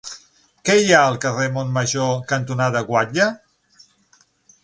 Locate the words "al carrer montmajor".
1.09-2.09